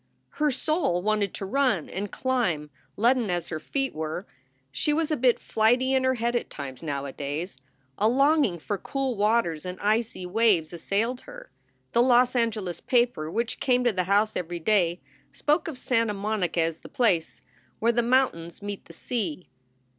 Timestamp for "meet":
18.63-18.85